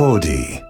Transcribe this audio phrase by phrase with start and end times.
[0.00, 0.62] Audi.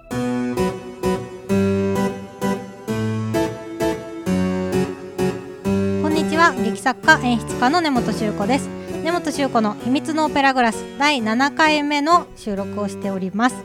[6.01, 6.53] こんにちは。
[6.61, 8.67] 劇作家演出家の根本修子です。
[9.05, 13.55] 根本修子の秘密のオペラグラス第7回目の収録をしております。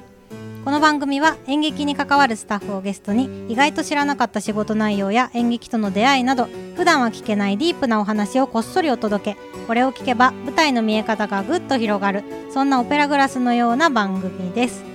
[0.64, 9.36] この番組は演劇に関わるスタッフをゲストに意外と知らなかった仕事内容や演劇との出会いなど普段は聞けないディープなお話をこっそりお届け。
[9.66, 12.22] これを聞けば舞台の見え方がぐっと広がる
[12.52, 14.85] そんなオペラグラスのような番組です。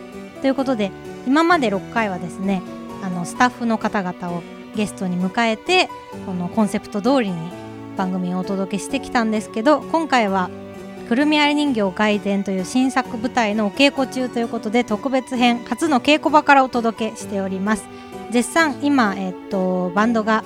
[0.41, 0.91] ということで
[1.25, 2.61] 今まで6回はですね
[3.03, 4.43] あのスタッフの方々を
[4.75, 5.89] ゲストに迎えて
[6.25, 7.51] このコンセプト通りに
[7.97, 10.49] 番組をお届けしてきたんですけど今回は
[11.09, 17.85] 「くるみ割り人形外伝」という新作舞台のお稽古中ということで特別編初の稽古場からお届けしております。
[18.31, 20.45] 絶賛今、えっと、バンドが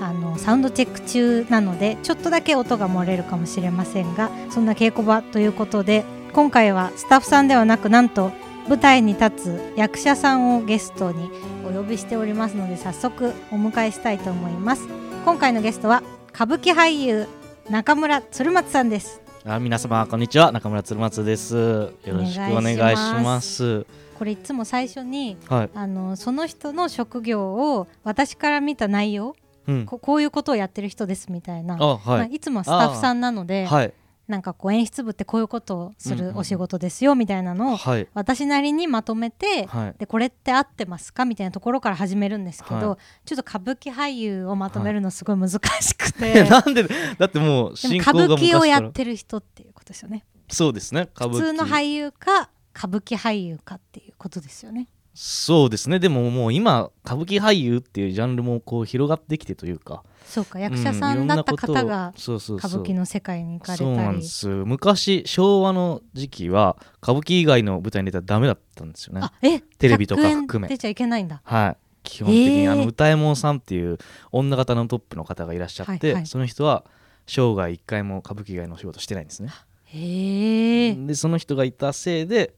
[0.00, 8.32] あのサウンドチェック中なのでちょっとだけ音が漏れるかもしれませんがそんな稽古場ということで今回はスタッフさんではなくなんと
[8.68, 11.30] 舞台に立つ役者さんをゲストに
[11.68, 14.86] お呼びしておりますので早速お迎えしたいと思います。
[15.24, 16.02] 今回のゲストは
[16.34, 17.26] 歌舞伎俳優
[17.68, 19.20] 中村鶴松さんです。
[19.44, 20.52] あ皆様こんにちは。
[20.52, 21.56] 中村鶴松です。
[21.56, 23.86] よろしくお願いします。
[24.18, 29.34] これいつも最初にはい、あのその人の職業を私から見た内容
[29.68, 31.74] うん、ここういうことをやってる人ですみたいな。
[31.74, 33.92] あまあ、はい、いつもスタッフさんなので、はい
[34.30, 38.08] なんかこう演出部ってこういうことをするお仕事ですよみたいなのをはい。
[38.14, 39.94] 私なりにまとめて、はい。
[39.98, 46.84] でこれって合ってますかみたいなところから始めるんですけど、はちょっと歌舞伎俳優をまとめるのすごい難しくて、え なんで
[47.18, 50.24] だってもうで進行がも歌舞伎をやってる人っていうことですよね。
[50.48, 51.08] そうですね。
[51.14, 51.40] 歌舞伎。
[51.40, 55.98] 普通の俳優か歌舞伎俳優かっていうことですよねそうですね。
[55.98, 60.02] でももう今歌舞伎俳優っていうジャンルもこう広がってきてというか。
[60.24, 63.90] そうか役者さんだった方がそうそう歌舞伎の世界に行かれたり。
[63.96, 64.46] なんです。
[64.48, 69.20] 昔昭和の時期は歌舞伎以外の舞台に出たらダメだったんですよね。
[69.22, 70.68] あえテレビとか100円含め。
[70.68, 71.42] 出ちゃいけないんだ。
[71.44, 71.76] はい。
[72.04, 72.72] 基本的に、えー。
[72.72, 73.98] あの歌右衛門さんっていう
[74.30, 76.26] 女型のトップの方がいらっしゃって、はいはい。
[76.26, 76.84] その人は
[77.26, 79.50] 生涯一回も歌舞伎以外のお仕事してないんですね。
[79.92, 82.54] へえでその人がいたせいで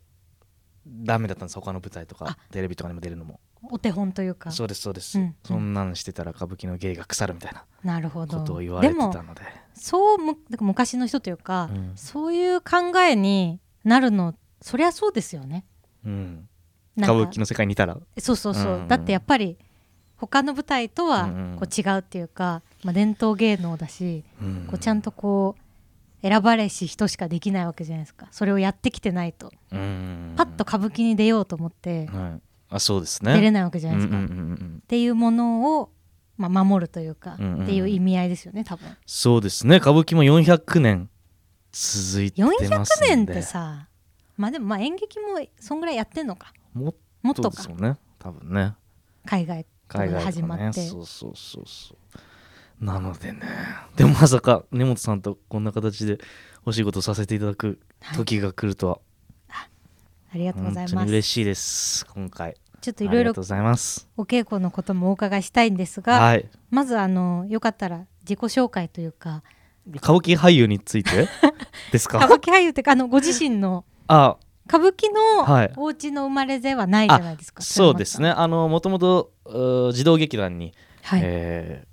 [0.87, 2.27] ダメだったんです他の舞台とか。
[2.29, 2.39] あ。
[2.51, 3.41] テレビとかにも出るのも。
[3.71, 4.51] お手本というか。
[4.51, 8.39] そうですそうです、うんそんなんしてたら歌舞伎の芸が腐るみたいななるほど。
[8.39, 9.43] ことを言われてたので。
[9.75, 11.93] そうむ昔の人というか、うん。
[11.97, 15.65] そういう考えになるのそりゃそうですよね。
[16.05, 16.49] うん、
[16.97, 17.97] 歌舞伎の世界にいたら。
[18.19, 19.57] そうそうそう、うんだってやっぱり
[20.17, 21.57] 他の舞台とはうん。
[21.59, 24.67] こう違うっていうか、まあ、伝統芸能だし、うん。
[24.69, 25.62] こうちゃんとこう
[26.23, 28.29] 選ばれし人しかできないわけじゃないですか。
[28.31, 30.35] それをやってきてないと、うん。
[30.37, 32.41] パッと歌舞伎に出ようと思ってはい、
[32.71, 33.35] あそうですね。
[33.35, 34.83] 出れないわけじゃないですか、うんうんっうんうん。
[34.87, 35.91] ていうものを、
[36.37, 38.97] まあ、守るというか、うんうんっていう意味合いですよね多分。
[39.05, 39.77] そうですね。
[39.77, 41.11] 歌舞伎も400年
[41.73, 43.25] 続いてます400んで。
[43.25, 43.89] 年ってさ
[44.37, 45.27] まあでもまあ演劇も
[45.59, 46.53] そんぐらいやってんのか。
[46.75, 47.97] もっとですもんね。
[48.19, 48.75] 多分ね。
[49.27, 51.99] 海外とかで海外とかね始まって、そうそうそうそう
[52.83, 53.41] なのでね。
[53.97, 56.19] でもまさか根本さんとこんな形で
[56.67, 57.79] お仕事させていただく
[58.17, 58.99] 時が来るとは、
[59.49, 59.69] あ
[60.35, 61.09] りがとうございます。
[61.09, 62.57] 嬉しいです今回。
[62.81, 64.09] ちょっといろいろございます。
[64.17, 66.49] お稽古のこともお伺いしたいんですが、はい。
[66.71, 69.45] まずあのよかったら自己紹介というか。
[69.87, 71.29] 歌舞伎俳優について？
[71.93, 72.19] ですか？
[72.19, 74.37] 歌舞伎俳優ってかあのご自身のあ。
[74.67, 75.73] 歌舞伎のはい。
[75.77, 78.31] お家の生まれではないじゃないですか、そうですね。
[78.31, 79.31] あのもともと
[79.93, 80.73] 児童劇団に、
[81.03, 81.92] はい、えー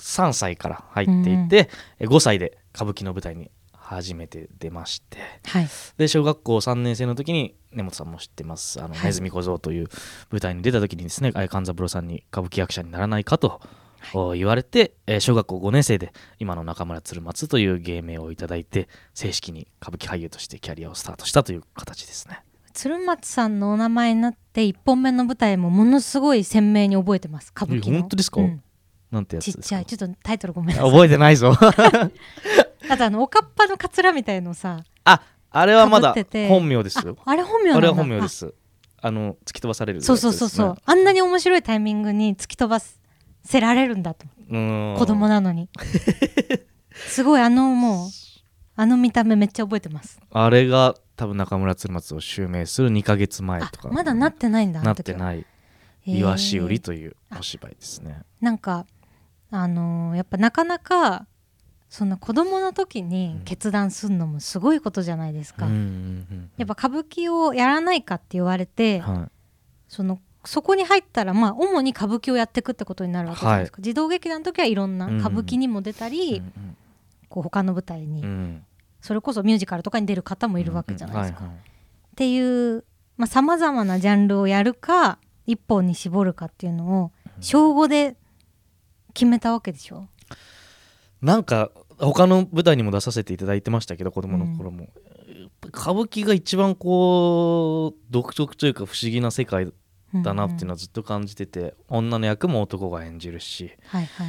[0.00, 5.18] 3歳から入っていて、え5歳で歌舞伎の舞台に初めて出まして。
[5.46, 5.68] はい。
[5.96, 9.04] で小学校3年生の時に根本さんも知ってます「あのはい。
[9.04, 9.88] ネズミ小僧」という
[10.30, 13.60] 舞台に出た時にですね相勘三郎さんに歌舞伎役者にならないかと、
[14.14, 22.40] お言われて、えー小学校5年生で今の中村鶴松という芸名をいただいて正式に歌舞伎俳優としてキャリアをスタートしたという形ですね。
[22.74, 27.96] 鶴松さんのお名前になって1本目の舞台もものすごい鮮明に覚えてます歌舞伎の。
[27.96, 28.40] え本当ですか？
[28.40, 28.62] うん
[29.10, 29.86] なんてやつちっちゃい。
[29.86, 30.90] ちょっとタイトルごめんなさい。
[30.90, 31.52] 覚えてないぞ。
[32.90, 35.20] あとあのおかっぱのかつらみたいのさあ
[35.50, 36.14] あれはまだ
[36.48, 37.16] 本名ですよ。
[37.24, 37.78] ああれ本名なんだ。
[37.78, 38.54] あれは本名です。
[39.00, 39.10] あ。
[39.10, 42.80] の突き飛ばされるやつそうそうそうそう、あんなに面白いタイミングに突き飛ば
[43.44, 44.26] せられるんだと。
[44.50, 44.98] うーん。
[44.98, 45.68] 子供なのに。
[46.92, 48.08] すごいあのもう
[48.76, 50.20] あの見た目めっちゃ覚えてます。
[50.30, 53.88] あれが多分中村鶴松を襲名する2ヶ月前あとか。
[53.88, 55.38] まだなってないんだあなってない。
[55.38, 58.22] へー「イワシ売り」というお芝居ですね。
[58.40, 58.86] なんか
[59.50, 61.26] あのーやっぱなかなか
[61.88, 65.80] そんな子供の時に決断するのもすごいことじゃないですか、うんうんう
[66.34, 69.30] んやっぱ歌舞伎をやらないかって言われて、は
[69.88, 76.76] そのそこに入ったらまあ主に歌舞伎をやっていくってことになるわけじゃないですか、児童劇団の時はいろんな歌舞伎にも出たいり、うん
[77.28, 78.28] こう他の舞台に、うん。
[78.28, 78.64] うん
[79.00, 81.38] それこそミュージカルとかに出る方もいるわけじゃないですか。
[81.40, 81.68] うんはいはい
[82.12, 82.84] っていう
[83.26, 88.16] さまざ、まなジャンルをやるか一本に絞るかっていうのを小5で
[89.14, 90.08] 決めたわけでしょ？
[91.20, 94.88] なんか他の舞台にも出させていただいてましたけど子供の頃も、や
[95.46, 99.72] っぱ歌舞伎が一番こう独特というか不思議な世界
[100.14, 104.26] だなっていうのはずっと感じてて、女の役も男が演じるしはいはい。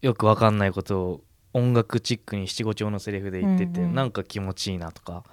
[0.00, 3.94] よくわかんないことを音楽チックに七五調のセリフで言ってて、うんうん。
[3.94, 5.24] なんか気持ちいいなとか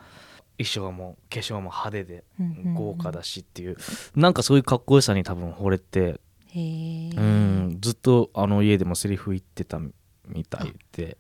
[0.57, 2.73] 衣装も化粧も派手でうんうんうん。
[2.73, 3.77] 豪華だしっていう、
[4.15, 6.19] なんかそういうかっこよさに多分惚れて、
[6.57, 11.18] うんずっとあの家でもセリフ言ってたみたいで。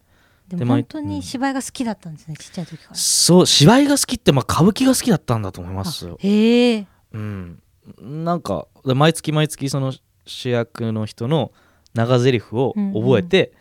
[0.47, 2.95] でも本当に芝居が好きだったんですね、ちっちゃい時から。
[2.95, 6.05] そう芝居が好きって、まあ、歌舞伎が好きだったんだと思います。
[6.07, 6.17] よ。
[6.19, 7.61] へえうん、
[8.01, 9.93] なんか毎月毎月その
[10.25, 11.51] 主役の人の
[11.93, 13.51] 長台詞を覚えて、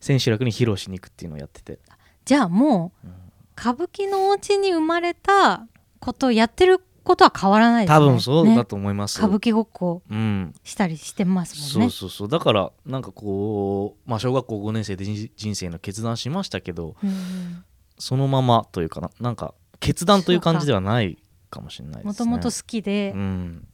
[0.00, 1.78] 千秋楽に披露しに行くっていうのをやってて。
[2.24, 3.14] じゃあもう、うん。
[3.58, 5.66] 歌舞伎のお家に生まれた
[5.98, 8.06] ことをやってることは変わらないですね。
[8.06, 11.90] 多分そうだねと思います、歌舞伎ごっこうん、したりしてますもんね。
[11.90, 12.28] そうそうそう。
[12.28, 17.64] だからなんかこう、まあ、小学校5年生で人人生の決断しましたけどうん
[17.98, 21.18] そのままというかななんか決断という感じではない
[21.50, 22.08] かもしれないですね。
[22.08, 23.12] もともと好きで。
[23.14, 23.66] う、ん、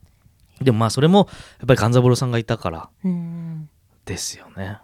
[0.63, 1.29] でもまあそれも
[1.59, 3.69] やっぱり勘三郎さんがいたからうん
[4.07, 4.79] ですよね、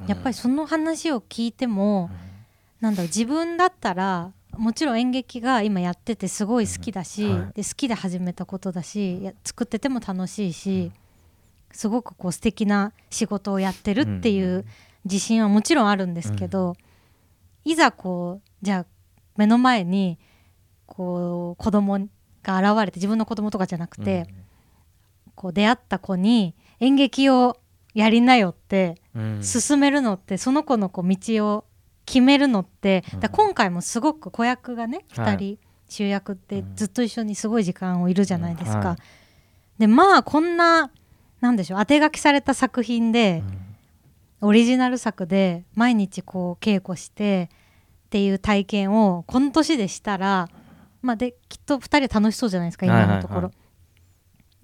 [0.00, 0.06] うん。
[0.06, 2.10] やっぱりその話を聞いても、
[2.80, 7.52] なんだろう自分だったらもちろん演劇が今やっててすごい好きだし、うんはい。
[7.54, 10.92] で好きで始めたことだしや作ってても楽しいし、
[11.72, 14.64] すごくこう素敵な仕事をやってるっていう
[15.04, 16.76] 自信はもちろんあるんですけど、
[17.64, 18.86] いざこうじゃあ
[19.36, 20.18] 目の前に
[20.86, 22.08] こう子供
[22.42, 24.26] が現れて自分の子供とかじゃなくて、
[25.34, 27.58] こう出会った子に演劇を
[27.94, 29.42] やりなよってうん。
[29.42, 31.64] 進めるのってその子のこう道を
[32.06, 33.20] 決めるのって、うん。
[33.20, 35.36] だ今回もすごく子役がねはい。
[35.36, 35.58] 2人
[35.88, 36.76] 主役ってうん。
[36.76, 38.96] ずっと一緒にすごい時間をいるじゃないですか。
[39.78, 40.90] でまあこんな
[41.40, 43.42] なんでしょう当て書きされた作品で、
[44.40, 47.50] オリジナル作で毎日こう稽古して
[48.06, 50.48] っていう体験をこの年でしたら、
[51.02, 53.40] まあ、できっと2人楽しそうじゃないですか今のところ。
[53.40, 53.46] はい。
[53.46, 53.56] はいは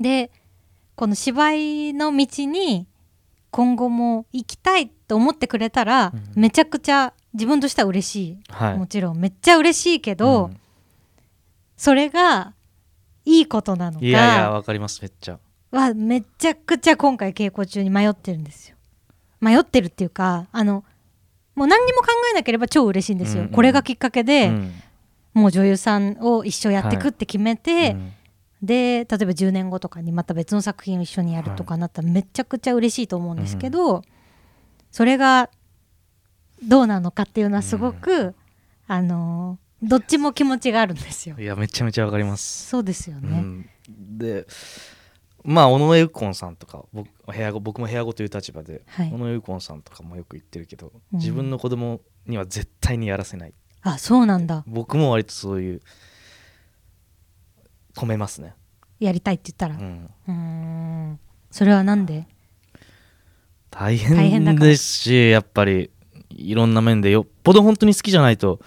[0.00, 0.30] で
[0.94, 2.86] この芝居の道に
[3.50, 6.40] 今後も行きたいと思ってくれたら、うん。
[6.40, 8.78] めちゃくちゃ自分としては嬉しい、はい。
[8.78, 9.18] もちろん。
[9.18, 10.60] めっちゃ嬉しいけど、うん。
[11.76, 12.54] それが
[13.24, 14.04] いいことなのか。
[14.04, 15.00] いやいやわかります。
[15.02, 15.38] めっちゃ。
[15.70, 18.76] はめちゃくちゃ今回稽古中に迷ってるんですよ。
[19.40, 20.84] 迷ってるっていうかあの
[21.54, 23.52] もう何にも考えなければ超嬉しいんですよ、うんうん。
[23.52, 24.72] これがきっかけで、うん。
[25.34, 28.12] もう女優さんを一生やってくって決めて、うん
[28.62, 34.02] で例えば10年後とかにまた別の作品を一緒にやるとかなったらめちゃくちゃ嬉しいと思うんですけど、
[34.92, 35.50] それが
[36.62, 38.34] どうなのかっていうのはすごく、
[38.86, 41.34] あのーどっちも気持ちがあるんですよ。
[41.36, 42.68] いやめちゃめちゃわかります。
[42.68, 43.28] そうですよね。
[43.30, 43.68] うん、
[44.16, 44.46] で
[45.42, 49.12] まあ尾上右近さんとか僕部屋子僕も部屋子という立場で、はい。
[49.12, 51.18] 尾上右近さんとかもよく言ってるけど、うん。
[51.18, 53.54] 自分の子供には絶対にやらせない。
[53.82, 54.62] あそうなんだ。
[54.68, 55.80] 僕も割とそういう
[57.96, 58.54] 止めますね、
[59.00, 59.74] やりたいって言ったら。
[59.74, 60.32] うん、うー
[61.14, 61.18] ん。
[61.50, 62.28] それはなんで？
[63.68, 65.90] 大変ですしやっぱり
[66.36, 68.60] いろんな面でよっぽど本当に好きじゃないと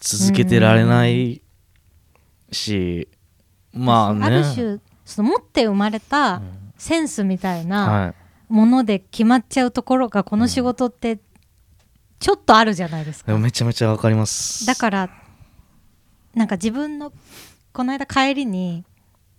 [0.00, 1.42] 続けてられない
[2.52, 3.08] し
[3.72, 4.24] まあね。
[4.26, 6.72] ある種その持って生まれうたん。
[6.76, 8.14] センスみたいなはい。
[8.48, 11.18] もので決まっちゃうところがこの仕事って
[12.18, 13.36] ちょっとあるじゃないですか。
[13.36, 14.64] めちゃめちゃわかります。
[14.66, 15.10] だから
[16.34, 17.12] なんか自分の
[17.72, 18.84] この間帰りに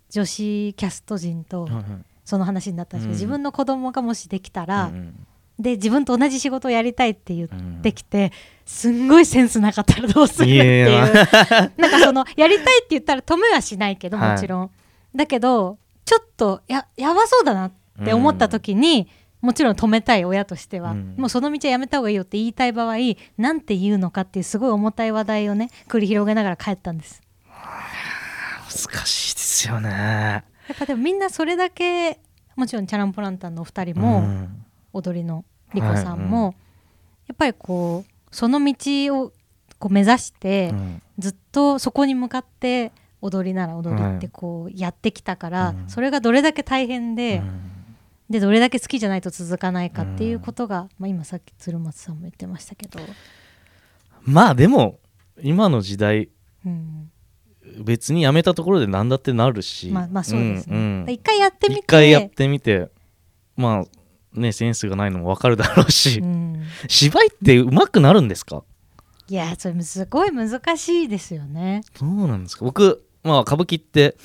[0.09, 1.67] 女子キャスト陣と
[2.25, 3.15] その話になったんですけど、うん。
[3.15, 5.27] 自分の子供がもしできたら、うんうん
[5.59, 8.31] で自分と同じ仕事をやりたいって言ってきて、
[8.65, 11.05] すんごいセンスなかったらどうするっていいうや
[11.75, 14.31] なんかそのやりたいって言ったら止めはしないけどはい。
[14.31, 14.71] もちろん、
[15.13, 17.71] だけどちょっとややばそうだなっ
[18.05, 19.09] て思った時に、
[19.41, 21.15] もちろん止めたい親としては、うん。
[21.17, 22.95] もうその道はやめた方がいいよって言いたい場合
[23.37, 27.21] なんて言うのかっていうすごい重たい話題をね繰り広げながら帰ったんです。
[28.87, 29.89] 難しいですよね。
[29.89, 32.19] やっぱでもみんなそれだけ
[32.55, 36.55] もちろんチャランポランタンのお二人も、うん踊りのリコさんも、はい
[37.29, 38.73] やっぱりこうその道
[39.15, 39.31] を
[39.77, 41.01] こう目指して、うん。
[41.19, 42.91] ずっとそこに向かって
[43.21, 45.89] 踊りなら踊りってはいこうやってきたから、うん。
[45.89, 47.61] それがどれだけ大変で、うん。
[48.29, 52.99] でどれだけ好きじゃないと続かないかっていうことが、まあ、今さっき鶴松さんも言ってましたけど、
[54.23, 54.99] まあでも
[55.41, 56.29] 今の時代
[56.65, 57.11] うん、
[57.83, 59.89] 別にやめたところで何だってなるし。
[59.89, 61.09] まあまあそうですね、んうん。
[61.09, 61.81] 一回やってみて。
[61.81, 62.89] 一回やってみて。
[63.55, 63.98] まあ
[64.33, 68.63] ねセンスがないのも分かるだろうし、うん、芝居って上手くなるんですか？
[69.27, 71.81] いやそれすごい難しいですよね。
[71.99, 72.65] どうなんですか。
[72.65, 74.17] 僕まあ歌舞伎って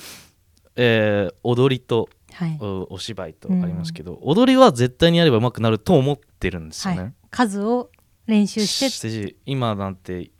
[0.76, 2.58] えー踊りとはい。
[2.60, 7.00] おお芝居とありますけど、踊りは絶対にやれば上手くなると思ってるんですよね。
[7.00, 7.90] はい、数を
[8.26, 8.90] 練習して。
[8.90, 10.32] して今なんて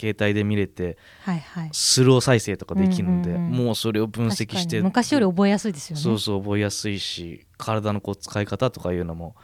[0.00, 1.68] 携帯で見れてはいはい。
[1.72, 3.52] スロー再生とかできるんで、うんうんうん。
[3.66, 6.02] もうそれを分析してに昔より覚えやすいですよね。
[6.02, 9.36] そうそう覚えやすいし体のこう使い方とかいうのも。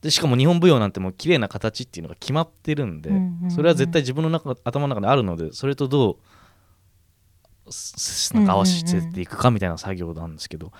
[0.00, 3.50] でしかも日本舞踊なんてもう綺麗な形っていうのが決まってるんで、うんうんうん。
[3.50, 6.18] それは絶対自分の中頭の中にあるのでそれとど
[7.66, 10.72] うすなんか合わせていくかみたいな作業なんですけど、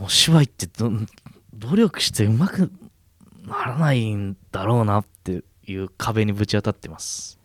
[0.00, 0.90] お芝居ってど
[1.52, 2.72] 努力してうまく
[3.46, 7.38] ならないんだろうなっていう壁にぶち当たってます。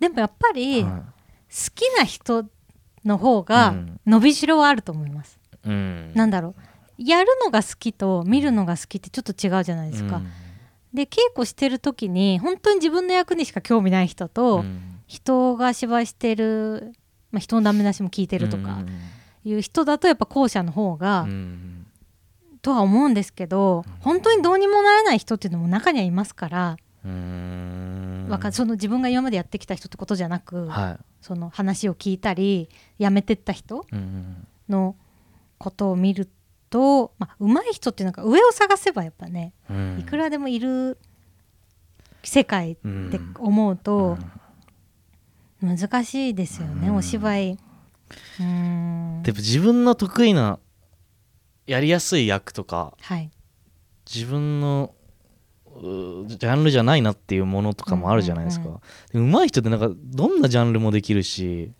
[0.00, 1.02] でもやっぱり好は
[1.74, 2.44] きな人
[3.04, 4.00] の方うがん。
[4.06, 6.12] 伸びしろはあると思います、いうん。
[6.14, 6.54] なんだろ
[6.98, 7.02] う。
[7.02, 10.30] やるのが好きと見るのが好きってちょっと違うじゃないですか、うん。
[10.92, 15.00] で稽古してる時に本当に自分の役にしか興味ない人と、うん。
[15.06, 16.92] 人が芝居してる、
[17.30, 18.78] まあ、人のダメ出しも聞いてるとか
[19.44, 21.86] いう人だとやっぱ後者の方が、うん。
[22.60, 31.04] とは思うんですけど本当にどうにもならない人っていうのも中にはいますから、うんわかその自分が今までやってきた人ってことじゃなく、はい。
[31.20, 34.96] その話を聞いたり辞めてった人うんの
[35.58, 36.28] ことを見る
[36.70, 39.98] と、まあ、上手い人っていうのが上を探せばやっぱねうん。
[40.00, 40.98] いくらでもいる
[42.22, 44.18] 世界ってうん思うと
[45.62, 45.76] うん。
[45.76, 46.96] 難しいですよね、うん。
[46.96, 47.52] お芝居。
[47.52, 49.22] うーん。
[49.22, 50.58] でも自分の得意な
[51.66, 53.30] やりやすい役とかはい、
[54.12, 54.97] 自分のう
[55.80, 61.72] ジャンルじゃないなっていうものとかもあるじゃないですか、うんうんで上手い人ってなんかどんなジャンルもできるし。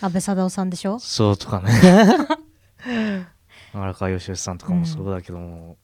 [0.00, 0.98] 安倍貞夫さんでしょ？
[0.98, 1.70] そうとかね。
[3.72, 5.76] 荒川義義さんとかもそうだけども、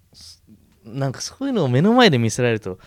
[0.84, 2.78] なんかそういうのを目の前で見せられると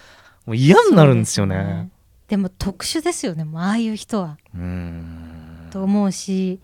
[0.45, 1.89] もう嫌になるんですよそうね
[2.27, 4.37] でも特殊ですよねもうああいう人は。
[4.53, 5.67] うーん。
[5.71, 6.59] と思うし。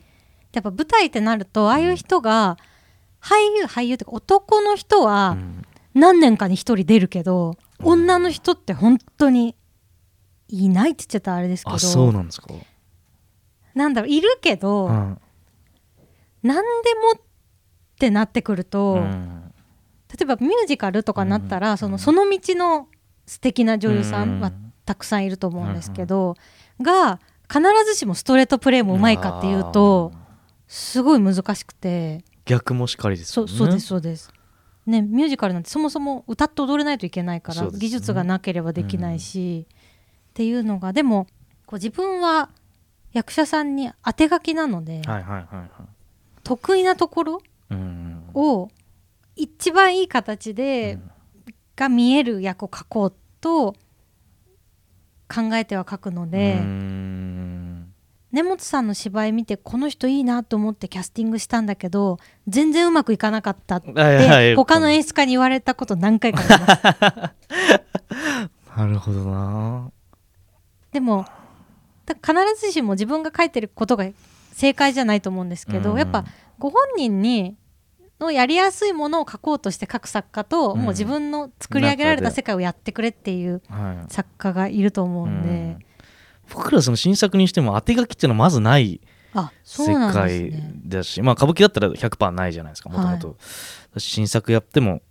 [0.54, 2.58] やっぱ舞台ってなるとああいう人が
[3.22, 5.59] 俳優俳優っていうか男の人うはん
[6.00, 7.88] 何年かに一人出るけど、うん。
[7.88, 9.56] 女の人って本当に
[10.48, 12.48] いないって言っちゃったらあれですけどあそうなんですか、
[13.76, 15.18] なんだろういるけど、うん。
[16.42, 16.62] 何で
[16.96, 17.22] もっ
[17.98, 19.54] てなってくると、うん。
[20.10, 21.78] 例えばミュージカルとかになったら、うん。
[21.78, 22.88] そのその道の
[23.26, 24.70] 素敵な女優さんはうん。
[24.90, 26.36] たくさんいると思うんですけど、
[26.82, 30.12] が必ずしもストレートプレーもうまいかっていうと
[30.68, 32.24] すごい難しくて。
[32.46, 33.52] 逆もしかりですよね。
[33.52, 34.34] そうですそうです。
[34.90, 37.70] ね、ミュージカルなんてそもそも歌って踊れないといけないから、ね。
[37.74, 41.28] 技術がなければできないし、っていうのがでも
[41.66, 42.50] こう自分は
[43.14, 45.02] 役者さんに当て書きなので、
[46.44, 48.70] 得意なところうんを
[49.36, 51.12] 一番いい形で、うん。
[51.80, 53.72] が見える役を描こうと
[55.34, 57.09] 考えては書くので、うーん
[58.32, 64.56] 根本さんの芝居見てこの人いいなと思ってキャスティングしたんだけど全然うまくいかなかったってはいはい。
[64.56, 67.34] 他の演出家に言われたこと何回かありま
[68.10, 68.78] す。
[68.78, 69.92] なるほどな。
[70.92, 71.26] でも
[72.06, 74.06] だ必ずしも自分が書いてることが
[74.54, 75.98] 正解じゃないと思うんですけど、うん。
[75.98, 76.24] やっぱ
[76.60, 77.58] ご本人に
[78.20, 80.82] のやりやすいものを書こうとして書く作家と、うん。
[80.82, 84.14] もう自分の作り上げられた世界をやってくれっていうはい。
[84.14, 85.80] 作家がいると思うんで、うん
[86.54, 89.02] 僕らその新作にしても当て書きっていうのはまずない
[89.64, 93.38] 世界ねだし、まあ歌舞伎だったら100%ないじゃないですかもともと
[93.98, 95.02] 新作やっても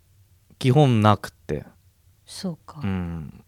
[0.58, 1.64] 基本なくて。
[2.26, 3.44] そうか、うん。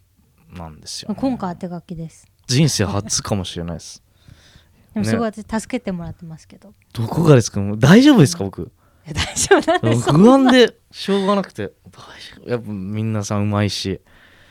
[0.52, 2.26] なんですよ、ね、今回当て書きです。
[2.46, 4.02] 人生初かもしれないです。
[4.94, 7.60] でもすごい私助けてもらってますけど、どこがですか？
[7.76, 8.72] 大丈夫ですか僕？
[9.06, 11.72] え大丈夫なんです不安でしょうがなくて。
[11.90, 12.50] 大丈夫。
[12.50, 14.00] やっぱみんなさんうまいし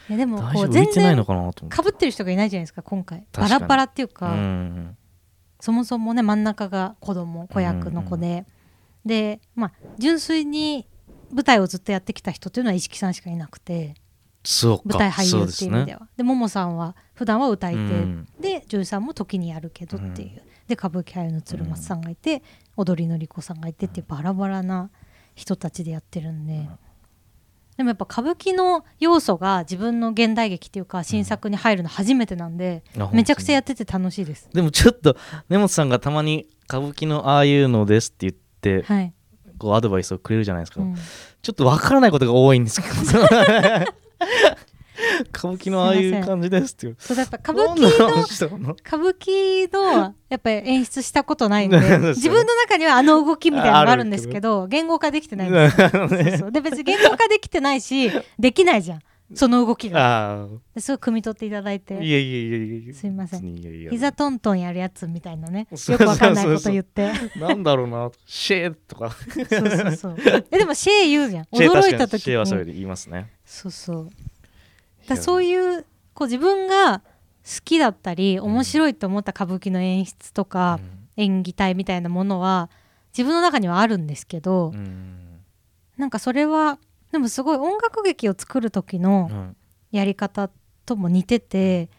[0.10, 3.26] いやでも大こう全然のかぶってる人がいないじゃないですか今回。
[3.32, 4.98] バラバラっていうか、うん
[5.60, 8.46] そもそもね真ん中が子供子役の子で、
[9.06, 10.88] でまあ純粋に
[11.32, 13.96] 舞台をずっとやってきた人っていうのは石木さんしかいなくて。
[14.44, 14.84] そうか。
[14.86, 16.08] 舞台俳優っていう意味では。
[16.16, 18.28] でももさんは普段は歌い手、うん。
[18.40, 22.42] で女優さんも時にやるけどっていう、で歌舞伎俳優の鶴松さんがいて、
[22.78, 24.90] 踊りの莉子さんがいてっていうバラバラな
[25.36, 26.70] 人たちでやってるんで、
[27.80, 34.50] でもやっぱ歌舞伎の要素が自分の現代劇っていうか新作に入るの初めてなんで、あめちゃくちゃやってて楽しいです。
[34.54, 35.16] でもちょっと
[35.48, 38.34] 根本さんがたまに歌舞伎のああいうのですって言っ
[38.84, 39.14] てはい、
[39.58, 40.96] こうアドバイスをくれるじゃないですか、うん。
[41.42, 42.96] ちょっとわからないことが多いんですけど
[45.36, 46.96] 歌舞伎のああいう感じですっていう。
[47.00, 51.78] そうだやっぱ歌舞伎の歌舞伎のやっぱり演出したことないんで
[52.16, 55.82] 自分の中にはあの動きみたいなのがあるんですけど言語化できてないんです。
[55.82, 56.08] よそう
[56.40, 56.52] そう。
[56.52, 59.00] で別に言語化できてないしできないじゃん
[59.36, 60.48] その動きが。
[60.78, 63.58] すごい汲み取っていただいあいてやいやいやいやすいません。
[63.58, 65.68] いやいや膝トントンやるやつみたいなね。
[65.72, 67.12] よくわかんないこと言って。
[67.38, 68.10] なんだろうな。
[68.26, 69.12] シェーとか。
[69.12, 70.46] そうそうそう。
[70.52, 71.44] えでもシェー言うじゃん。
[71.54, 72.20] 驚いた時に。
[72.22, 73.32] シェーはそれで言いますね。
[73.46, 74.10] そうそう
[75.08, 77.04] だそういうこう自分が好
[77.64, 80.80] きだったり面白いと思った歌舞伎の演出とか
[81.18, 82.70] 演技体みたいなものは
[83.12, 84.72] 自分の中にはあるんですけど
[85.98, 86.80] なんかそれは
[87.12, 89.56] でもすごい音楽劇を作る時のうん。
[89.92, 90.50] やり方
[90.86, 91.90] とも似てて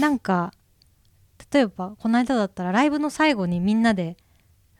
[0.00, 0.52] なんか
[1.52, 4.16] 例えばこの間だったらライブの最後にみんなで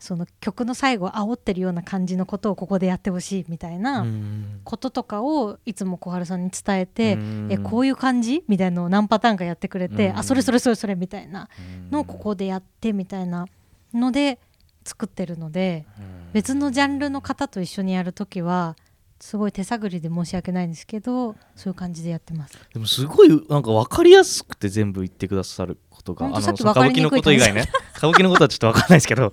[0.03, 4.59] その曲の最後を煽ってるような感じのことをここでやってほしいみたいなうん。
[4.65, 7.47] こととかをいつも小春さんに伝えて、うん。
[7.49, 10.17] えこういう感じみたいなのを何パターンかやってくれて、うん。
[10.17, 11.47] あそれそれそれそれみたいな
[11.89, 13.47] のをここでやってみたいな
[13.93, 14.39] ので
[14.83, 16.33] 作ってるのでうん。
[16.33, 18.75] 別のジャンルの方と一緒にやるときは
[19.23, 22.57] すごい手探りで申し訳ないんですけどそういう感じでやってます。
[22.73, 26.45] でもすごいなんか分かりやすくて全部言ってくださることがあの歌
[26.81, 27.63] 舞伎のこと以外ね。
[27.95, 29.31] 歌舞伎のことはちょっと分かんないですけど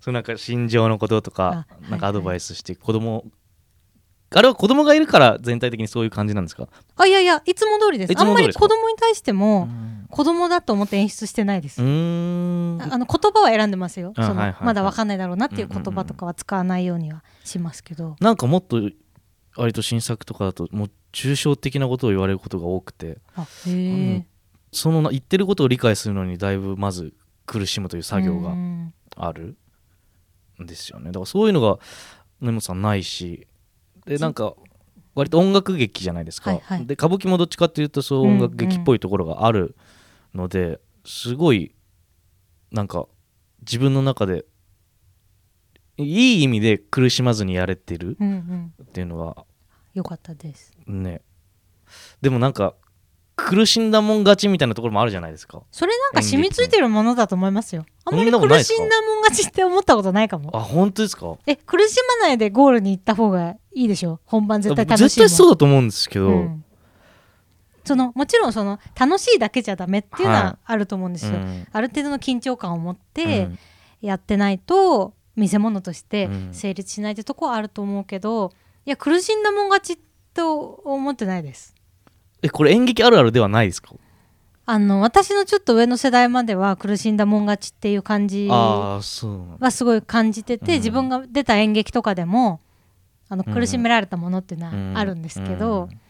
[0.00, 3.24] そうなんか心情のこととかあなんかアドバイスして子供
[4.30, 6.66] あれは子供がいるから全体的にそういう感じなんですか？
[6.96, 8.12] あいやいやいつも通りです。
[8.16, 10.06] あんまり子供に対してうもん。
[10.10, 12.82] 子供だと思って演出してないです、うーん。
[12.82, 14.14] ああの言葉は選んでますよ。
[14.16, 14.64] その、あはいはいはい。
[14.64, 18.80] まだ分かんないだろうなっていう言葉とかは使わないようにはしますけど、なんかもっと
[19.58, 23.18] 割と新作とかだともう抽象的なことを言われることが多くて。
[24.70, 27.14] そのな言ってることを理解するのにだいぶまず
[27.46, 28.92] 苦しむという作業がうん。
[29.16, 29.56] ある。
[30.62, 31.06] んですよね。
[31.06, 31.78] だからそういうのが
[32.40, 33.46] 根本さんないし。
[34.06, 34.54] でなんか
[35.14, 36.86] 割と音楽劇じゃないですか、はいはい。
[36.86, 39.74] で歌舞伎もどっちかっていうとそう音楽劇っぽいところがある
[40.34, 41.74] ので、すごい
[42.70, 43.06] なんか
[43.60, 44.44] 自分の中で
[45.98, 48.72] いい意味で苦しまずにやれてるうんうん。
[48.82, 49.44] っていうのは。
[49.94, 50.72] よかったです。
[50.86, 51.20] ね。
[52.20, 52.74] でもなんか
[53.34, 55.62] 苦しんだもん勝ちみたいなところもあるじゃないですか。
[55.70, 57.84] それなんか染みついてるものだと思いますよ。
[58.04, 60.56] あんまり苦しんだもん勝ちって思ったことないかも。
[60.56, 61.36] あ本当ですか？
[61.46, 64.20] え苦しまないでゴールに行った方がいいでしょ？
[64.24, 66.64] 本番絶対楽しい絶対そうだと思うんですけど、うん。
[67.84, 71.66] そのもちろんその楽しいだけじゃダメっていうのははあると思うんですよ、うん。
[71.72, 73.58] ある程度の緊張感を持ってうん。
[74.00, 76.54] やってないと見せ物としてうん。
[76.54, 78.52] 成立しないってとこはあると思うけど
[78.84, 79.98] いや苦しんだもん勝ち
[80.34, 81.74] と思ってないです。
[82.42, 83.94] えこれ演劇あるあるではないですか？
[84.66, 90.78] あの私のちょっと上の世代までは苦しんだもん勝ちっていう感じはすごい感じてて、うん。
[90.78, 92.60] 自分が出た演劇とかでも
[93.28, 93.54] あのうん。
[93.54, 94.92] 苦しめられたものっていうのうん。
[94.94, 96.00] はあるんですけど、うん。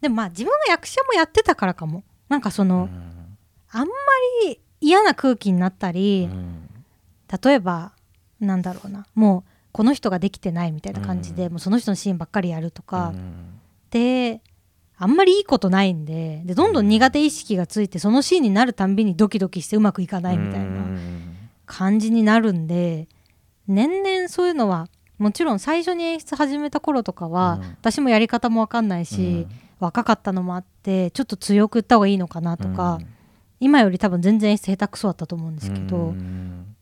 [0.00, 2.04] でもまあ自分が役者もやってたからかも。
[2.28, 3.36] なんかその、うん。
[3.70, 3.94] あんま
[4.44, 6.68] り嫌な空気になったり、うん。
[7.42, 7.92] 例えば
[8.40, 9.06] なんだろうな。
[9.14, 11.52] もうこの人ができてないみたいな感じで、うん。
[11.52, 13.60] もうその人のシーンばっかりやるとか、うん。
[13.90, 14.40] で
[15.00, 21.36] あんまりいいことないんででどんどん苦手意識がついてそのシーンになるたんびにドキドキしてうまくいかないみたいなうん。
[21.66, 23.08] 感じになるんで
[23.66, 27.68] 年々そういうのはもちろん最初に演出始めた頃とかは、うん。
[27.80, 29.46] 私もやり方も分かんないし、
[29.80, 33.00] 若かったのもあってちょっと強く言った方がいいのかなとか、
[33.60, 36.76] 今より多分全然演出下手くそだったと思うんですけど、うん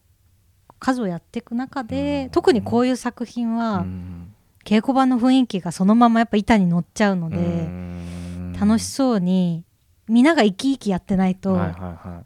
[0.78, 2.30] 数をやっていく中で、うん。
[2.30, 4.32] 特にこういう作品は、うん。
[4.64, 8.56] 稽古場の雰囲気がそのままやっぱ板に乗っちゃうので、うん。
[8.58, 9.64] 楽しそうに
[10.08, 11.58] みんなが生き生きやってないと、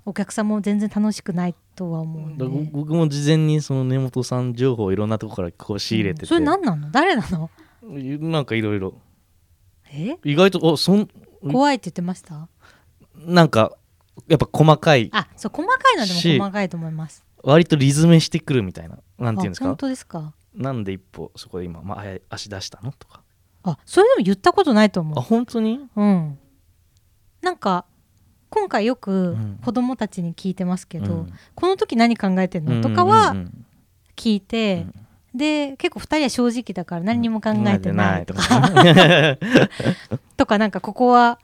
[0.04, 2.44] お客さんも全然楽しくないとは思うんで。
[2.44, 6.28] だから僕も事前にその根本さん情報をいろんなところからこう仕入れてて、うん。
[6.28, 6.90] それ何なの？
[6.90, 7.50] 誰なの？
[7.82, 8.94] なんかいろいろ。
[9.92, 10.16] え？
[10.24, 11.08] 意外とあそん
[11.50, 12.48] 怖いって言ってました？
[13.16, 13.72] なんか
[14.28, 15.10] やっぱ細かい。
[15.12, 18.98] あそう細かいのでしも細かいと思います割とリズムしてくるみたいな。
[19.18, 20.32] なんていうんですあ本か当ですか？
[20.54, 23.22] なんで一歩そこで今、まあ、あ足出したのとか。
[23.62, 25.80] あそれでも言ったことないとあ思本当に？
[25.96, 26.38] ううん。
[27.42, 27.84] なんか
[28.48, 29.58] 今回よくうん。
[29.64, 31.32] 子供たちに聞いてますけど、うん。
[31.54, 32.80] この時何考えてんの？
[32.80, 33.66] とかはうんうんうん。
[34.16, 34.86] 聞いて、
[35.34, 39.36] で結構2人は正直だから何にも考えてないとか、か
[40.36, 41.38] とかなんかここは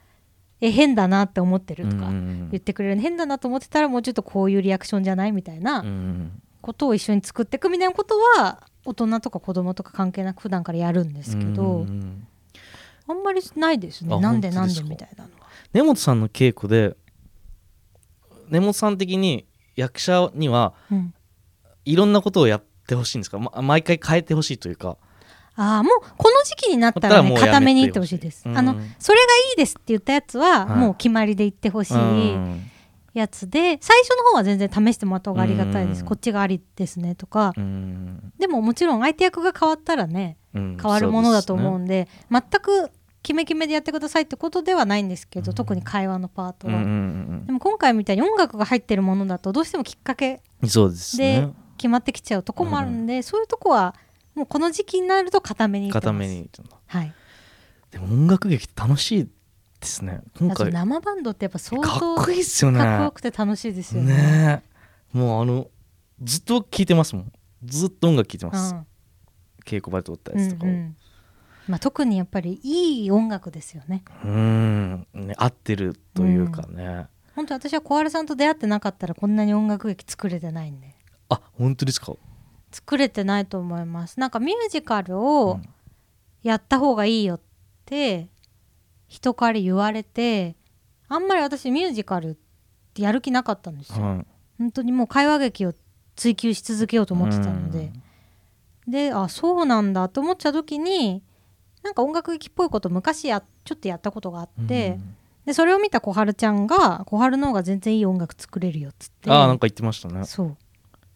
[0.59, 12.27] え変だなって思ってるとかうん言ってくれる、変だなと思ってたらもうちょっとこういうリアクションじゃないみたいなうんことを一緒に作っていくみたいなことは大人とか子供とか関係なく普段からやるんですけど、うん
[13.09, 14.13] あんまりないですね。
[14.13, 15.47] あなんでなんでみたいなのは。
[15.73, 16.97] 根本さんの稽古で
[18.49, 21.13] 根本さん的に役者にはうん。
[21.85, 24.97] いろんなことをやってほしいんですか、ま、毎回変えてほしいというか
[25.57, 28.47] ああもうこの時期になったらね固めにいってほしいです。
[28.47, 28.57] うん。
[28.57, 30.77] あのそれがいいですって言ったやつははい。
[30.77, 32.69] もう決まりで言ってほしいうん。
[33.13, 36.01] やつで最初の方は全然試してもらった方がありがたいです。
[36.01, 36.05] うん。
[36.05, 37.53] こっちがありですねとか。
[37.57, 38.31] うん。
[38.37, 42.91] でももちろん相手役が変わったらねうん変わるものだと思うんで全く
[43.23, 45.55] キメキメでやってくださいってことではないんですけど、うん。
[45.55, 46.73] 特に会話のパートは、
[47.45, 53.95] でも今回みたいに音楽が入ってるものだとどうしてもきっかけで決まってきちゃうとこもあるんで、そういうとこは
[54.37, 56.47] もうこの時期になると固めに固めに
[56.85, 57.13] はい。
[57.89, 59.29] でも音楽劇楽しいで
[59.81, 60.21] すね。
[60.37, 60.67] 今回。
[60.67, 62.77] か生バンドってやっぱ相っ当こいいっすよね。
[62.77, 64.15] かっこよくて楽しいですよね。
[64.15, 64.63] ね。
[65.13, 65.67] えもうあの
[66.21, 67.31] ずっと聴いてますもん。
[67.65, 68.85] ずっと音楽聴いてます、うん。
[69.65, 70.67] 稽古場で撮ったうやつとかを。
[70.67, 70.97] んうん。
[71.67, 74.03] まあ、特にやっぱりいい音楽ですよね。
[74.23, 75.07] うん。
[75.15, 80.95] ね合ってるというかね、本当私は小春さんと出会ってなかったらこんなに音楽劇作れてないんで。
[81.29, 82.13] あ本当ですか？
[82.77, 84.19] 作れてないと思います。
[84.19, 85.63] なんかミュージカルうをん。
[86.43, 87.41] やった方がいいよっ
[87.85, 88.29] て
[89.07, 90.55] 人から言われて
[91.09, 92.35] あんまり私ミュージカルっ
[92.93, 94.05] てやる気なかったんですよ。
[94.05, 94.25] はい。
[94.59, 95.73] 本当にもう会話劇を
[96.15, 97.91] 追求し続けようと思ってたので。
[98.87, 101.21] であそうなんだと思っちゃう時に
[101.83, 104.65] なんか音楽劇っぽいこと昔やちょっとやったことがあうん。
[104.65, 104.99] って、
[105.45, 109.31] でそれを見た小春ちゃんが小春の方が全然いい音楽作れるよっつって。
[109.31, 110.23] ああなんか言ってましたね。
[110.23, 110.57] そう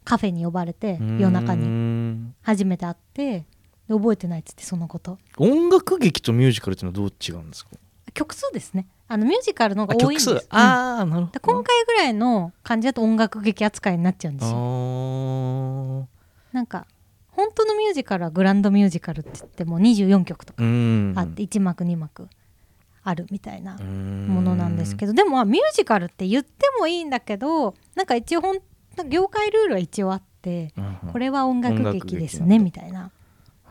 [0.04, 1.20] カフェに呼ばれてうん。
[1.20, 2.34] 夜中に。
[2.42, 3.46] 初めて会って
[3.88, 5.18] で覚えてないっつってそのこと。
[5.38, 7.72] 音楽劇とミュージカルっていうのはどう違うんですか？
[8.14, 8.88] 曲数ですね。
[9.08, 10.48] あのミュージカルのあ方が多いんです。
[10.50, 14.54] ああなるほでど今回ぐらいの感じだと音楽劇扱いになっちゃうんですよ。
[14.54, 16.86] あなんか
[17.30, 20.64] 本当のミュージカルはグランドミュージカルって言っても24曲とかあ
[21.24, 22.28] って1幕2幕
[23.04, 23.84] あるみたいなも
[24.36, 28.58] ものなんですけどでもまあミュージカルって言ってもいいんだけどなんか一応ほん
[29.10, 31.12] 業界ルールは一応あってど、うんうん。
[31.12, 33.12] これは音楽劇ですねみたいな。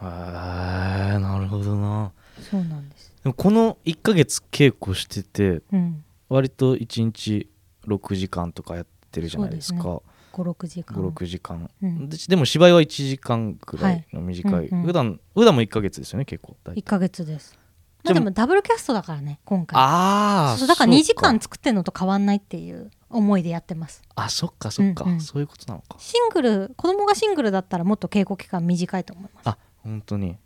[0.03, 2.13] へえなるほどな。
[2.51, 3.13] そうなんです。
[3.23, 6.05] でもこの1ヶ月稽古しててうん。
[6.29, 7.49] 割と1日
[7.87, 9.83] 6時間とかやってるじゃないですか。
[9.83, 10.97] そう56時間。
[10.97, 12.09] 56時間、うん。
[12.09, 14.87] ででも芝居は1時間くらいの短い、はいうんうん。
[14.87, 16.81] 普段普段も1ヶ月ですよね結構大体。
[16.81, 17.59] 1ヶ月です。
[18.05, 19.79] まあでもダブルキャストだからね今回。
[19.79, 24.03] ああそうだから2時間作ってんのと変わんないっていう思いでやってます。
[24.15, 25.21] あそっかそっか、うんうん。
[25.21, 25.97] そういうことなのか。
[25.99, 29.49] シングル子供がシングルだったらもっと稽古期間短いと思います。
[29.49, 30.37] あ本当に。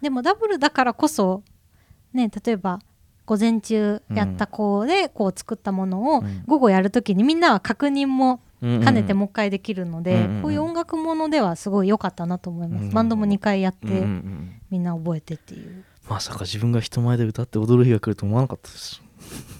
[0.00, 1.42] でもダブルだからこそ
[2.12, 2.80] ね例えば
[3.24, 6.44] 午前中やった子でこう作ったものをうん。
[6.46, 10.42] 午後やるときにみんなは確認も兼ねてももう一回できるので、うんうんうん。
[10.42, 12.90] こういう音楽ものではすごい良かったなと思います、うん。
[12.90, 13.86] バンドも2回やって、
[14.70, 15.84] みんな覚えてっていう。
[16.08, 19.01] まさか自分が人前で歌って踊る日が来ると思わなかったです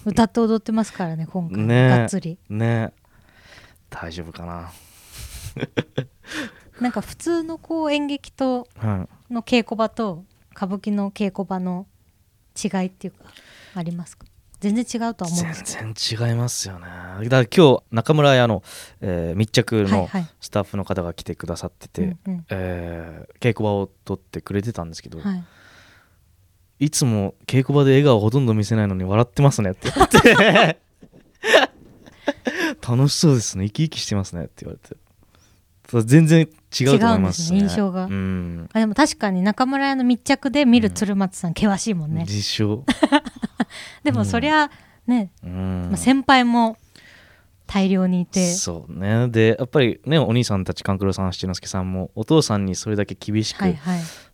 [0.04, 1.74] 歌って踊ってますからね今回、ね。
[1.86, 2.38] えがっつり。
[2.48, 2.92] ね。
[3.90, 4.72] 大丈夫かな。
[6.80, 9.32] なんか普通のこう演劇とはい。
[9.34, 11.86] の稽古場と歌舞伎の稽古場の
[12.62, 13.24] 違いっていうか
[13.74, 14.26] ありますか？
[14.60, 16.86] 全然違うとは思うんですけ全然違いますよね。
[16.86, 18.62] だから今日中村屋の、
[19.00, 20.26] えー密着のはい。
[20.40, 22.46] スタッフの方が来てくださってて、うんうん。
[22.50, 25.44] えー稽古場を撮ってくれてたんですけど、はい
[26.84, 30.80] い、つも稽古場で笑顔ほとんど見せないのに笑ってますねって言われて。
[32.86, 33.66] 楽しそうですね。
[33.66, 34.96] 生き生きしてますねって言われて。
[36.04, 36.48] 全然
[36.80, 37.58] 違うと思いますね。
[37.58, 38.06] ね印象が。
[38.06, 38.68] うん。
[38.72, 42.84] あでも確かに中村屋の密着で見る鶴松さん険しいもんね、自称、
[44.02, 44.70] でもそりゃ
[45.06, 45.88] ね、うん。
[45.90, 46.78] まあ、先輩も
[47.66, 48.52] 大量にいて。
[48.54, 49.28] そうね。
[49.28, 53.64] でやっぱりねお兄さんたち勘九郎さん七之助さんもお父さんにそれだけ厳しく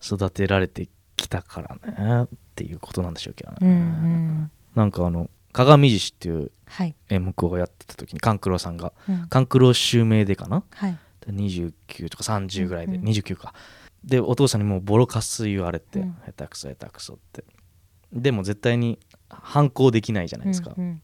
[0.03, 4.51] 育てられてきたからねっていうことなんでしょうけどね、うんうん。
[4.75, 9.27] なんかあの鏡獅子っていうはい、演目をやってた時に勘九郎さんがうん。
[9.29, 10.65] 勘九郎襲名でかな？
[10.71, 10.99] はい。
[11.27, 13.09] で29とか30ぐらいで、うんうん。
[13.09, 13.53] 29か。
[14.05, 16.17] でお父さんにもうボロカス言われて、うん。
[16.27, 17.45] 下手くそ下手くそって。
[18.13, 21.03] でも絶対に反抗できないじゃないですか、うん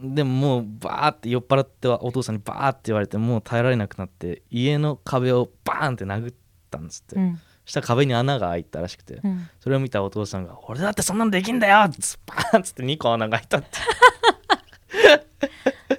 [0.00, 6.34] でももうバーって酔っ払ってはお父さんにバーって言われてもう耐えられなくなって家の壁をバーンって殴っ
[6.70, 7.36] たんですって、う
[7.68, 9.48] したら壁に穴が開いたらしくて、うん。
[9.60, 13.68] それを見たお父さんが「俺だってそんなんできんだよ!」っつバーンっつって2個穴が開いたって。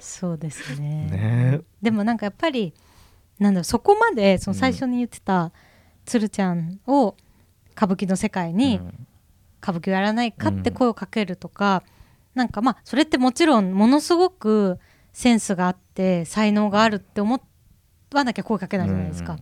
[0.00, 1.06] そうですね。
[1.06, 1.60] ね。
[1.80, 2.74] でもなんかやっぱり
[3.38, 5.52] なんだろうそこまでその最初に言ってた
[6.04, 7.16] 鶴ちゃんを
[7.72, 9.06] 歌舞伎の世界にうん。
[9.62, 11.82] 歌舞伎をやらないかって声をかけるとか、
[12.34, 14.78] なんかまあそれってもちろんものすごく
[15.12, 17.40] センスがあって才能があるって思
[18.14, 19.36] わなきゃ声かけないじゃないですか。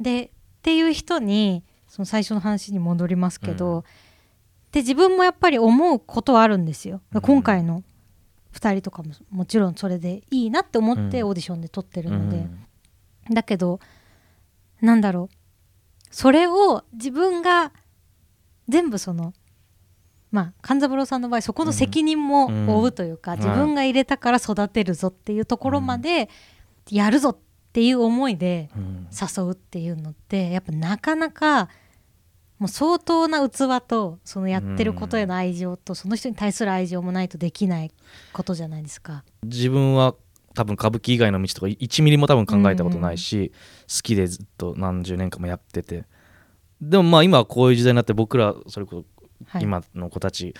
[0.00, 0.30] で
[0.60, 3.82] っていう人にその最初の話に戻りますけど、うん。
[4.72, 7.00] で自分もやっぱり思うことはあるんですよ。
[7.14, 7.20] うん。
[7.22, 7.82] 今回の
[8.52, 11.28] 2人とかももちろんそれでいいなって思ってうん。
[11.28, 12.28] オーディションで撮ってるうん。
[12.28, 12.46] ので、
[13.30, 13.80] だけど
[14.82, 15.34] なんだろう。
[16.10, 17.72] それを自分が
[18.68, 19.32] 全部その
[20.30, 26.28] まあ勘三郎さんの場合そこの責任も負うというか、うん自分が入れたから育てるぞっていうところまで
[26.90, 27.49] やるぞって
[27.80, 29.08] いう思いでうん。
[29.10, 31.68] 誘うっていうのってやっぱなかなか
[32.58, 37.90] もう相当な器とそのやってることへの愛情とその人に対する愛情もないとできない
[38.32, 39.24] ことじゃないですか。
[39.42, 40.14] 自分は
[40.54, 43.52] 多分歌舞伎以外の道とか1ミリも多分考えたことないし、
[43.88, 46.04] 好きでずっと何十年間もやってて。
[46.80, 49.04] でもまあ今はこういう時代になって僕らそれこそ
[49.46, 49.62] はい。
[49.62, 50.54] 今の子たち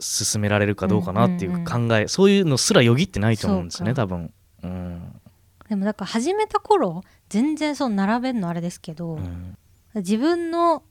[0.00, 4.32] 進められるかどうかなっていううんうん考え、そういうのすらよぎってないと思うんですよね多分、
[4.62, 5.20] うん
[5.68, 9.56] でもだから始めた頃全然その並べるのあれですけど、うん。
[9.94, 10.82] 自分の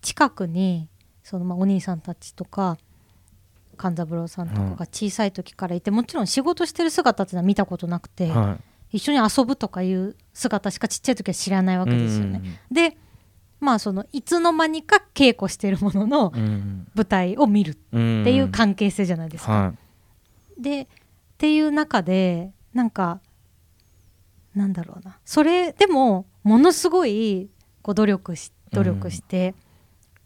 [0.00, 0.88] 近くに
[1.22, 2.76] そのまあお兄さんたちとか
[3.76, 8.58] 勘三郎さんとかが小さい時からいて、もちろん仕事してる姿っていうのは見たことなくて、は
[8.90, 12.60] 一緒に遊ぶとかいう姿しかちっちゃい時は知らないわいけですよね。
[12.70, 12.96] で
[13.58, 19.52] まあそのいつの間にか稽古してるもののうん舞台を見るっうんていう関係性じゃないですか。
[19.52, 19.72] は
[20.58, 20.86] でっ
[21.38, 23.20] ていう中でなんか
[24.54, 25.18] なんだろうな。
[25.24, 27.50] それでもものすごい
[27.82, 29.54] こう努力し努力して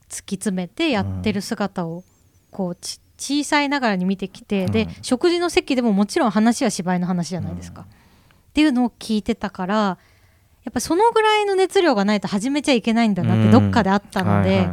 [0.08, 2.04] 突き詰めてやってる姿を
[2.50, 4.72] こうち小さいながらに見てきて、うん。
[4.72, 7.86] で食事の席でももちろん話は芝居の話じゃないですか、うん。
[7.86, 7.90] っ
[8.52, 9.98] ていうのを聞いてたから
[10.64, 14.68] やっぱそのぐらいの熱量がないと始めちゃいけないんだなってどっかであったので、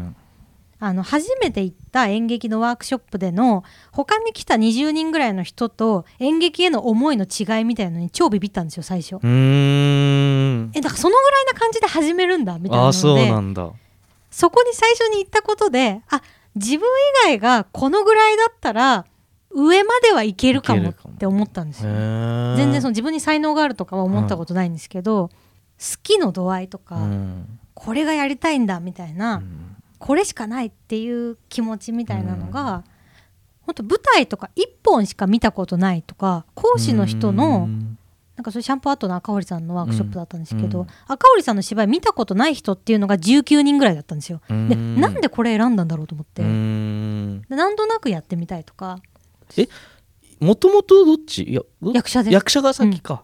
[0.85, 9.15] あの初めて行った演劇のワークショップでの他に来た20人ぐらいの人と演劇への思いの違いみたいなのに超ビビったんですよ最初。
[9.23, 12.97] えだからそのぐらいな感じで始めるんだみたいなので。
[12.97, 13.71] そうなんだ。
[14.29, 16.21] そこに最初に行ったことであ
[16.55, 19.05] 自分以外がこのぐらいだったら
[19.51, 21.93] 上まではいけるかもって思ったんですよ。
[21.93, 27.59] 全全然その自分に才能があるとかは思ったことないんですけど、好きの度合いとか、うん。
[27.73, 29.72] これがやりたいんだみたいな、うん
[30.05, 32.83] これしかないっていう気持ちみたいなのが、
[33.61, 37.97] 本当舞台とか一本しか見たことないとか講師の人の、うん。
[38.35, 40.87] なんかそれシャンプーアートの赤堀さんのワークショップだったんですけど、うん。
[41.07, 44.41] 赤堀さんの芝居見たことない人っていうのが19人ぐらいだったんですよ。
[44.49, 44.99] でうん。
[44.99, 47.41] なんでこれ選んだんだろうと思って、うん。
[47.47, 48.99] でなんとなくやってみたいとか。
[50.41, 51.43] もともとどっち？
[51.43, 52.31] いやど役者で。
[52.31, 53.23] す役者が先か、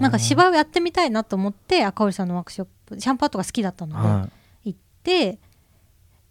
[0.00, 4.28] なんか芝居をやってみたいなと思って赤堀さんのワークショップシャンプーアートが好きだったので、は
[4.64, 5.38] 行って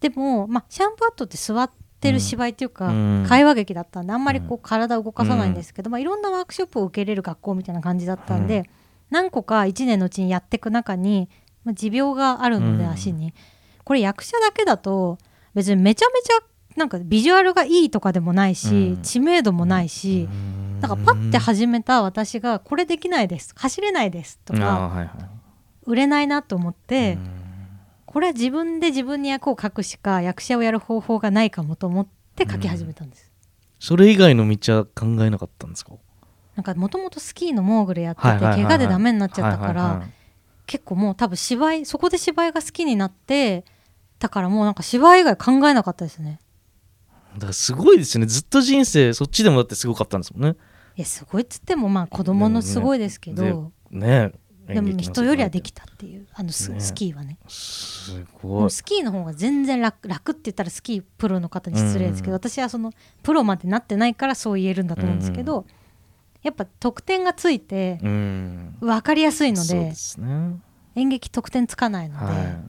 [0.08, 3.26] でも、まあ、シャンプーアートって座ってる芝居っていうか、うん。
[3.28, 8.64] 会話劇だったんであんまりこう体を動かさないんですけど、まあ、いろんなワークショップを受けれる学校みたいな感じだったんで、うん。
[9.10, 11.28] 何個か1年のうちにやっていく中に、
[11.64, 12.90] まあ、持病があるのでうん。
[12.90, 13.34] 足に、
[13.82, 15.18] これ役者だけだと
[15.54, 19.02] 別にめちゃめちゃなんかビジュアルがいいとかでもないし、うん。
[19.02, 20.28] 知名度もないし、
[20.80, 25.10] なんかパッて始めた私がこれできないです走れないですとか
[25.86, 27.18] 売れないなと思って。
[28.06, 33.30] うんこれは自分で自分に役を書くしか役者をやる方法がないかもと思って書き始めたんです、
[33.78, 35.92] それ以外の道は考えなかったんですか？
[36.54, 40.12] なんかもともとスキーのモーグルやってて、怪我でダメになっちゃったから、はいはいはい
[40.68, 43.64] 結構もう多分芝居そこで芝居が好きになって
[44.18, 46.40] だからもうなんか芝居以外考えなかったですね。
[47.34, 48.26] だからすごいですよね。
[48.26, 50.56] ずっと人生そっちでもだってすごかったんですもんね。
[50.96, 54.32] いやすごいっつってもまあ子供のすごいですけど、ね
[54.66, 56.26] でも人よりはできたたっていう。
[56.34, 56.80] あのス,、ね。
[56.80, 57.38] スキーはね。
[57.48, 58.62] すでごい。
[58.62, 62.36] もスキーの方が全然楽楽って言ったらスキープロの方に失礼ですけど、うん。
[62.36, 65.66] 私はそのプロまでなってないからそう言えるんだと思うんですけど、
[66.42, 68.76] やっぱ得点がついてうん。
[68.80, 69.94] 分かりやすいのでね。
[70.96, 72.60] 演劇得点つかないので、は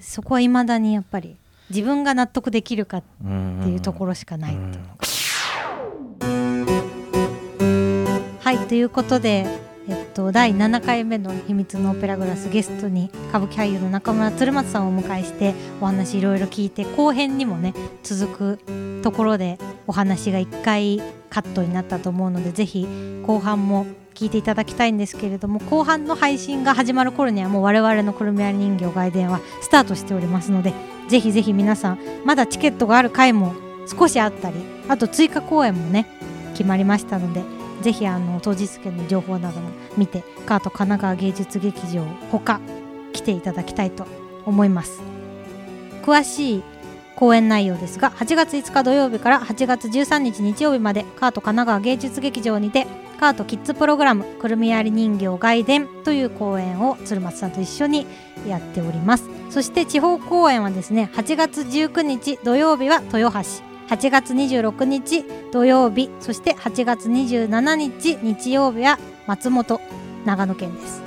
[0.00, 1.36] そこはいまだにやっぱり
[1.70, 4.72] 自分が納得できるかっいうんていうところしかないと、うん。
[8.40, 9.46] はいということで、
[9.88, 22.86] えっと、第7回目の「秘密のオペラグラス」ゲストに歌舞伎俳優の中村鶴松さんをお迎えしてお話いろいろ聞いて後編にもね続くところでお話が1回カットになったと思うのでぜひ
[23.26, 30.74] 後半も聞いていただきたいんですけれども後半の配信が始まる頃にはもう我々のくるみ割り人形外伝はスタートしておりますので
[31.08, 33.54] ぜひぜひ皆さんまだチケットがある回も
[33.86, 34.56] 少しあったり
[34.88, 36.06] あと追加公演もね
[36.52, 42.60] 決まりましたのでぜひあの当日券の情報なども見てカート神奈川芸術劇場ほか
[43.12, 44.06] 来ていただきたいと
[44.44, 45.00] 思います。
[46.02, 46.62] 詳しい
[47.16, 52.86] 公演内容ですが8月5日土曜日から8月13日日曜日までカート神奈川芸術劇場にて
[53.18, 58.06] カートキッズプログラムくるみ割り人形外伝という公演を鶴松さんと一緒に
[58.46, 59.24] やっております。
[59.50, 63.67] そして地方公演はですね8月19日土曜日は豊橋。
[63.88, 69.80] 8月26日土曜日そして8月27日日曜日は松本
[70.26, 71.02] 長野県です。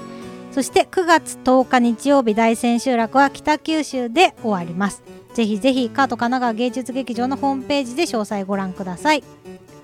[0.52, 5.04] そして9月10日日曜日大千秋楽は北九州で終わります。
[5.34, 9.24] ぜひぜひカート神奈川芸術劇場のホームページで詳細ご覧ください。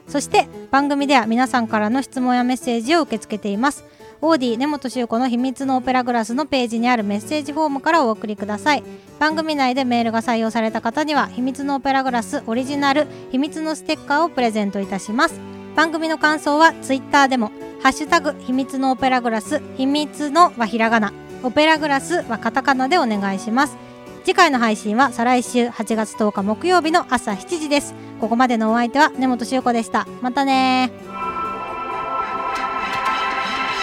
[0.07, 3.86] そして番組では皆さんからの質問やメッセージを受け付けています。
[4.19, 8.84] オーディ根本修子の秘密のオペラグラスのページにあるメッセージフォームからお送りください。
[9.19, 15.39] 番組内でメールが採用された方には秘密のオペラグラスオリジナル秘密のステッカーをプレゼントいたします。
[15.75, 17.51] 番組の感想はツイッターでも
[17.84, 21.13] ハッシュタグ秘密のオペラグラス秘密のはひらがな。
[21.43, 23.77] オペラグラスはカタカナでお願いします。
[24.23, 27.93] 次回の配信は再来週8月10日木曜日の朝7時です。
[28.19, 30.08] ここまでのお相手は根本修子でした。
[30.21, 30.91] またね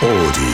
[0.05, 0.54] Audio.